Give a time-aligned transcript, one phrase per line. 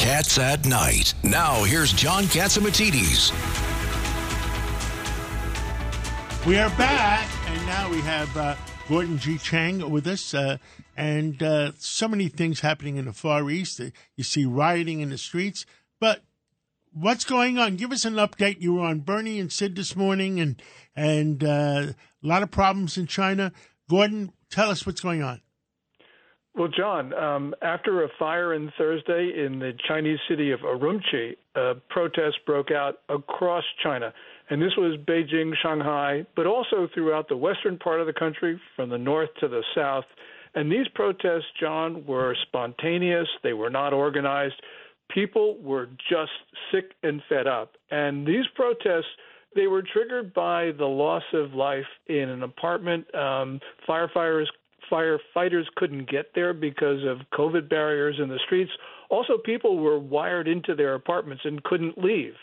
[0.00, 1.12] Cats at Night.
[1.22, 3.32] Now, here's John Catsimatidis.
[6.46, 8.56] We are back, and now we have uh,
[8.88, 9.36] Gordon G.
[9.36, 10.56] Chang with us, uh,
[10.96, 13.78] and uh, so many things happening in the Far East.
[14.16, 15.66] You see rioting in the streets,
[16.00, 16.22] but
[16.94, 17.76] what's going on?
[17.76, 18.62] Give us an update.
[18.62, 20.62] You were on Bernie and Sid this morning, and
[20.96, 23.52] and uh, a lot of problems in China.
[23.86, 25.42] Gordon, tell us what's going on.
[26.56, 31.74] Well, John, um, after a fire on Thursday in the Chinese city of Urumqi, a
[31.88, 34.12] protest broke out across China.
[34.50, 38.90] And this was Beijing, Shanghai, but also throughout the western part of the country, from
[38.90, 40.04] the north to the south.
[40.56, 44.60] And these protests, John, were spontaneous, they were not organized.
[45.14, 46.32] People were just
[46.72, 47.76] sick and fed up.
[47.92, 49.06] And these protests,
[49.54, 53.12] they were triggered by the loss of life in an apartment.
[53.14, 54.46] Um, firefighters
[54.90, 58.70] firefighters couldn't get there because of COVID barriers in the streets.
[59.08, 62.34] Also, people were wired into their apartments and couldn't leave.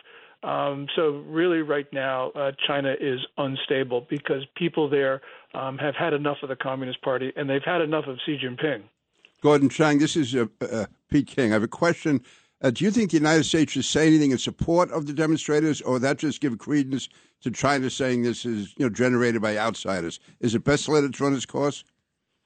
[0.44, 5.22] Um, so, really, right now, uh, China is unstable because people there
[5.54, 8.84] um, have had enough of the Communist Party and they've had enough of Xi Jinping.
[9.42, 11.52] Gordon Chang, this is uh, uh, Pete King.
[11.52, 12.22] I have a question.
[12.62, 15.80] Uh, do you think the United States should say anything in support of the demonstrators,
[15.82, 17.08] or that just give credence
[17.42, 20.20] to China saying this is you know generated by outsiders?
[20.40, 21.84] Is it best to let it run its course?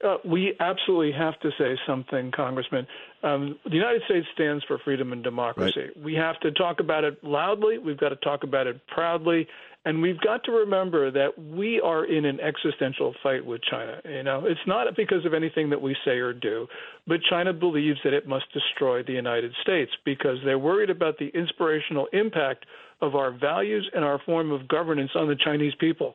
[0.02, 2.86] Uh, we absolutely have to say something, Congressman.
[3.22, 5.80] Um, the United States stands for freedom and democracy.
[5.80, 6.02] Right.
[6.02, 7.78] We have to talk about it loudly.
[7.78, 9.46] We've got to talk about it proudly,
[9.84, 14.00] and we've got to remember that we are in an existential fight with China.
[14.04, 16.66] You know, it's not because of anything that we say or do,
[17.06, 21.28] but China believes that it must destroy the United States because they're worried about the
[21.28, 22.66] inspirational impact
[23.00, 26.14] of our values and our form of governance on the Chinese people.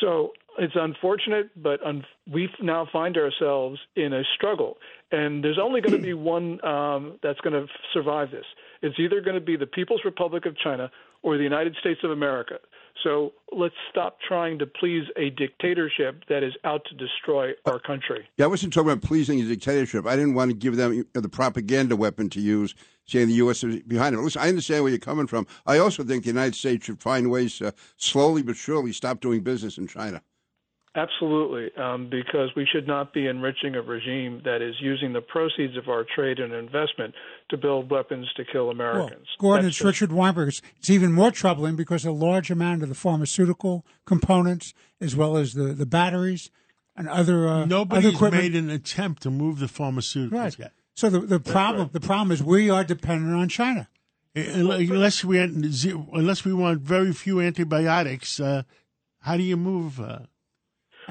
[0.00, 4.76] So it's unfortunate, but un- we now find ourselves in a struggle,
[5.10, 8.44] and there's only going to be one um, that's going to survive this.
[8.82, 10.90] It's either going to be the People's Republic of China
[11.22, 12.58] or the United States of America.
[13.02, 18.28] So let's stop trying to please a dictatorship that is out to destroy our country.
[18.36, 20.06] Yeah, I wasn't talking about pleasing a dictatorship.
[20.06, 22.74] I didn't want to give them the propaganda weapon to use,
[23.06, 23.64] saying the U.S.
[23.64, 24.18] is behind it.
[24.18, 25.46] Listen, I understand where you're coming from.
[25.66, 29.40] I also think the United States should find ways to slowly but surely stop doing
[29.40, 30.20] business in China.
[30.96, 35.76] Absolutely, um, because we should not be enriching a regime that is using the proceeds
[35.76, 37.14] of our trade and investment
[37.48, 39.28] to build weapons to kill Americans.
[39.38, 39.86] Well, Gordon, That's it's just...
[39.86, 40.48] Richard Weinberg.
[40.48, 45.36] It's, it's, even more troubling because a large amount of the pharmaceutical components, as well
[45.36, 46.50] as the, the batteries
[46.96, 50.58] and other uh, nobody's other made an attempt to move the pharmaceuticals right.
[50.58, 50.72] yet.
[50.94, 51.92] So the the problem right.
[51.92, 53.88] the problem is we are dependent on China.
[54.34, 58.64] Unless we unless we want very few antibiotics, uh,
[59.20, 60.00] how do you move?
[60.00, 60.20] Uh,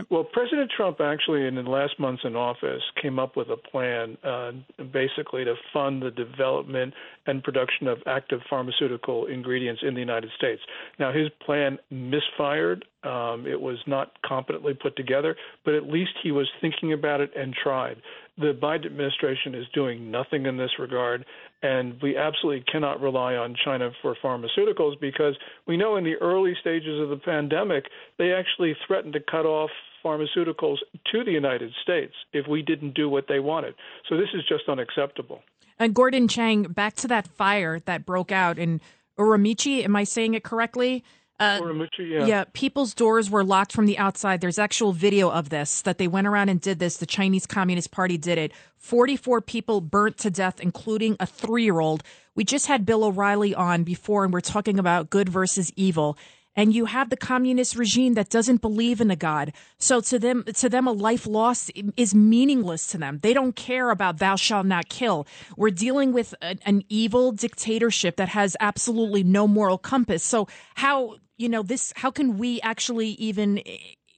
[0.09, 4.17] well, President Trump actually, in the last months in office, came up with a plan
[4.23, 4.51] uh,
[4.91, 6.93] basically to fund the development
[7.27, 10.61] and production of active pharmaceutical ingredients in the United States.
[10.99, 12.85] Now, his plan misfired.
[13.03, 17.31] Um, it was not competently put together, but at least he was thinking about it
[17.35, 17.97] and tried.
[18.37, 21.25] The Biden administration is doing nothing in this regard,
[21.61, 25.35] and we absolutely cannot rely on China for pharmaceuticals because
[25.67, 27.85] we know in the early stages of the pandemic,
[28.17, 29.69] they actually threatened to cut off
[30.03, 30.77] pharmaceuticals
[31.11, 33.75] to the United States if we didn't do what they wanted.
[34.07, 35.41] So this is just unacceptable.
[35.77, 38.81] And Gordon Chang, back to that fire that broke out in
[39.17, 39.83] Urumqi.
[39.83, 41.03] Am I saying it correctly?
[41.39, 41.61] Uh,
[41.97, 42.25] yeah.
[42.25, 44.41] yeah, people's doors were locked from the outside.
[44.41, 46.97] There's actual video of this that they went around and did this.
[46.97, 48.51] The Chinese Communist Party did it.
[48.75, 52.03] 44 people burnt to death, including a three year old.
[52.35, 56.17] We just had Bill O'Reilly on before, and we're talking about good versus evil
[56.59, 59.53] and you have the communist regime that doesn't believe in a god.
[59.77, 63.19] So to them, to them, a life lost is meaningless to them.
[63.21, 65.25] They don't care about thou shalt not kill.
[65.55, 70.21] We're dealing with a, an evil dictatorship that has absolutely no moral compass.
[70.21, 73.61] So how, you know, this, how can we actually even,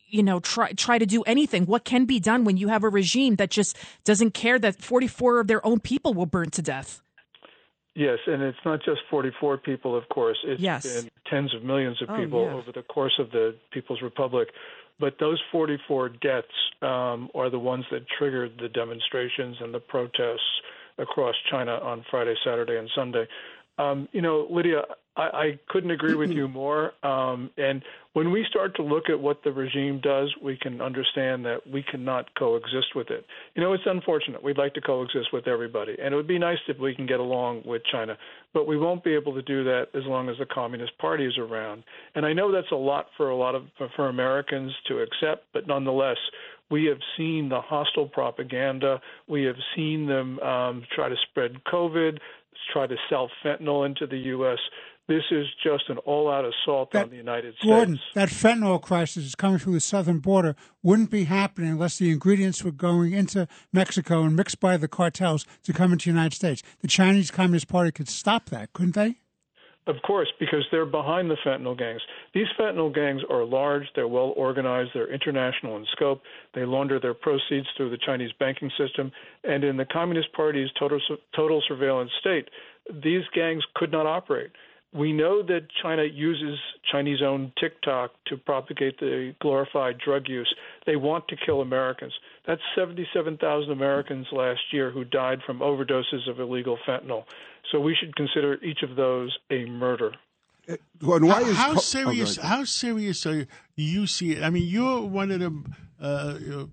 [0.08, 1.68] you know, try try to do anything.
[1.68, 5.42] What can be done when you have a regime that just doesn't care that 44
[5.42, 7.04] of their own people will burn to death?
[7.94, 10.38] Yes, and it's not just 44 people, of course.
[10.44, 10.84] It's yes.
[10.84, 12.54] been tens of millions of oh, people yeah.
[12.54, 14.50] over the course of the People's Republic.
[15.00, 16.48] But those 44 deaths
[16.84, 20.62] um, are the ones that triggered the demonstrations and the protests
[21.00, 23.26] across China on Friday, Saturday, and Sunday.
[23.80, 24.84] Um, you know, Lydia,
[25.16, 26.94] I, I couldn't agree with you more.
[27.06, 31.46] Um, and when we start to look at what the regime does, we can understand
[31.46, 33.26] that we cannot coexist with it.
[33.56, 34.44] You know, it's unfortunate.
[34.44, 37.20] We'd like to coexist with everybody, and it would be nice if we can get
[37.20, 38.18] along with China,
[38.54, 41.38] but we won't be able to do that as long as the Communist Party is
[41.38, 41.84] around.
[42.16, 43.64] And I know that's a lot for a lot of
[43.96, 46.18] for Americans to accept, but nonetheless,
[46.70, 49.02] we have seen the hostile propaganda.
[49.28, 52.18] We have seen them um, try to spread COVID
[52.72, 54.60] try to sell fentanyl into the U.S.
[55.12, 58.14] This is just an all-out assault That- on the United Gordon, States.
[58.14, 62.64] that fentanyl crisis is coming through the southern border wouldn't be happening unless the ingredients
[62.64, 66.64] were going into Mexico and mixed by the cartels to come into the United States.
[66.80, 69.16] The Chinese Communist Party could stop that, couldn't they?
[69.86, 72.02] Of course, because they're behind the fentanyl gangs.
[72.34, 76.22] These fentanyl gangs are large, they're well organized, they're international in scope,
[76.54, 79.12] they launder their proceeds through the Chinese banking system,
[79.44, 81.02] and in the Communist Party's total,
[81.36, 82.48] total surveillance state,
[83.04, 84.52] these gangs could not operate.
[84.94, 86.60] We know that China uses
[86.92, 90.54] Chinese owned TikTok to propagate the glorified drug use.
[90.86, 92.14] They want to kill Americans.
[92.46, 97.24] That's 77,000 Americans last year who died from overdoses of illegal fentanyl.
[97.72, 100.14] So we should consider each of those a murder.
[101.00, 102.38] Gordon, why how, is how co- oh, serious?
[102.38, 102.50] ahead.
[102.50, 103.46] how serious are you,
[103.78, 104.44] do you see it?
[104.44, 105.64] I mean, you're one of the.
[106.00, 106.66] Uh,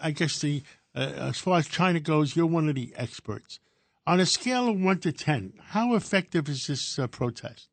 [0.00, 0.62] I guess the
[0.94, 3.60] uh, as far as China goes, you're one of the experts.
[4.06, 7.68] On a scale of one to ten, how effective is this uh, protest?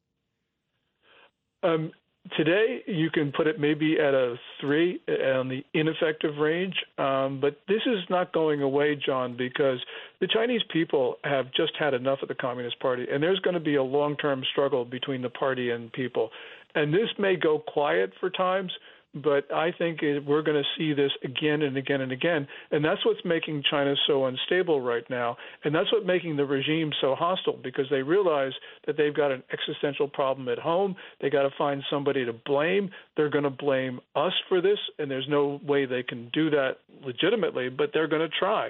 [1.63, 1.91] Um,
[2.37, 7.39] today, you can put it maybe at a three uh, on the ineffective range, um,
[7.41, 9.79] but this is not going away, John, because
[10.21, 13.59] the Chinese people have just had enough of the Communist Party, and there's going to
[13.59, 16.29] be a long term struggle between the party and people.
[16.75, 18.71] And this may go quiet for times,
[19.13, 22.47] but I think we're going to see this again and again and again.
[22.71, 25.35] And that's what's making China so unstable right now.
[25.63, 28.51] And that's what's making the regime so hostile because they realize
[28.85, 30.95] that they've got an existential problem at home.
[31.21, 32.91] They got to find somebody to blame.
[33.17, 36.77] They're going to blame us for this, and there's no way they can do that
[37.03, 38.69] legitimately, but they're going to try.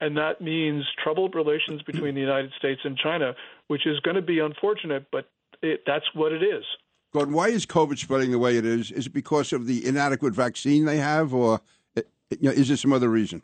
[0.00, 3.34] And that means troubled relations between the United States and China,
[3.68, 5.28] which is going to be unfortunate, but
[5.62, 6.64] it, that's what it is.
[7.12, 8.90] Gordon, why is COVID spreading the way it is?
[8.90, 11.60] Is it because of the inadequate vaccine they have, or
[11.96, 13.42] uh, you know, is there some other reason?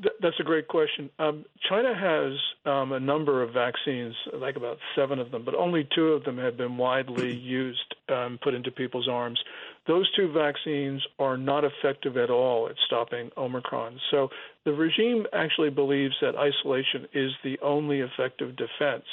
[0.00, 1.10] Th- That's a great question.
[1.18, 5.86] Um, China has um, a number of vaccines, like about seven of them, but only
[5.94, 9.40] two of them have been widely used, um, put into people's arms.
[9.88, 13.98] Those two vaccines are not effective at all at stopping Omicron.
[14.12, 14.28] So
[14.64, 19.04] the regime actually believes that isolation is the only effective defense.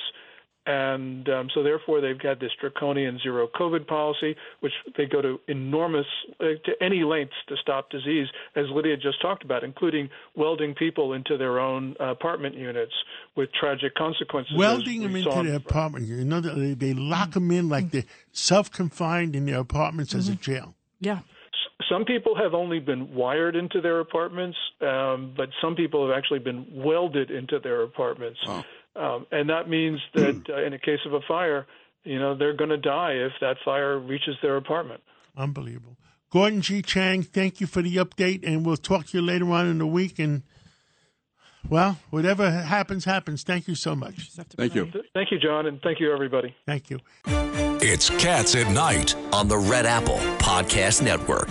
[0.65, 5.39] And um, so, therefore, they've got this draconian zero COVID policy, which they go to
[5.47, 6.05] enormous,
[6.39, 11.13] uh, to any lengths to stop disease, as Lydia just talked about, including welding people
[11.13, 12.91] into their own uh, apartment units
[13.35, 14.53] with tragic consequences.
[14.55, 16.05] Welding we them into their apartment.
[16.07, 20.35] You know, they, they lock them in like they're self-confined in their apartments as a
[20.35, 20.75] jail.
[20.99, 21.19] Yeah.
[21.89, 26.39] Some people have only been wired into their apartments, um, but some people have actually
[26.39, 28.39] been welded into their apartments.
[28.95, 31.67] Um, and that means that uh, in a case of a fire,
[32.03, 35.01] you know, they're going to die if that fire reaches their apartment.
[35.37, 35.97] Unbelievable.
[36.31, 36.81] Gordon G.
[36.81, 39.87] Chang, thank you for the update, and we'll talk to you later on in the
[39.87, 40.19] week.
[40.19, 40.43] And
[41.67, 43.43] well, whatever happens, happens.
[43.43, 44.29] Thank you so much.
[44.31, 44.91] Thank you.
[45.13, 46.55] Thank you, John, and thank you, everybody.
[46.65, 46.99] Thank you.
[47.81, 49.15] It's Cats at Night.
[49.33, 51.49] on the Red Apple Podcast Network.